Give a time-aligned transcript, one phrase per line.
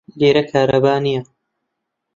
[0.19, 1.21] لێرە کارەبا نییە.